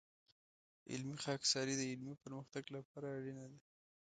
[0.91, 3.59] علمي خاکساري د علمي پرمختګ لپاره اړینه ده.